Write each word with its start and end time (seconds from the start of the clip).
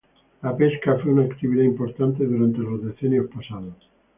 La 0.41 0.57
pesca 0.57 0.95
fue 0.97 1.11
una 1.11 1.25
actividad 1.25 1.63
importante 1.63 2.25
durante 2.25 2.57
los 2.57 2.83
decenios 2.83 3.27
pasados. 3.29 3.75